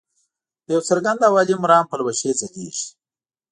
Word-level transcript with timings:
د 0.65 0.67
یو 0.75 0.81
څرګند 0.89 1.19
او 1.27 1.33
عالي 1.39 1.55
مرام 1.63 1.85
پلوشې 1.91 2.31
ځلیږي. 2.39 2.87